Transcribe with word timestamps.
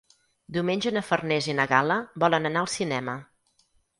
Diumenge 0.55 0.93
na 0.95 1.03
Farners 1.09 1.49
i 1.51 1.55
na 1.59 1.67
Gal·la 1.73 1.99
volen 2.25 2.51
anar 2.51 2.65
al 2.65 2.73
cinema. 2.79 3.17